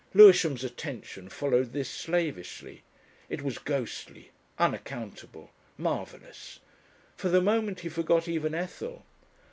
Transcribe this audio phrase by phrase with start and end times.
[0.15, 2.81] Lewisham's attention followed this slavishly.
[3.29, 6.59] It was ghostly unaccountable marvellous.
[7.15, 9.05] For the moment he forgot even Ethel.